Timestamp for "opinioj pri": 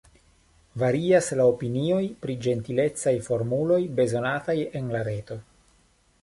1.51-2.37